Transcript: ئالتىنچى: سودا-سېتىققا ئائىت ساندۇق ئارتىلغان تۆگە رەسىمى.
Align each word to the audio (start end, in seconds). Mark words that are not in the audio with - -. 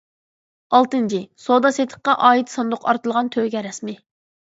ئالتىنچى: 0.77 1.19
سودا-سېتىققا 1.45 2.17
ئائىت 2.31 2.57
ساندۇق 2.57 2.91
ئارتىلغان 2.91 3.35
تۆگە 3.39 3.67
رەسىمى. 3.73 4.01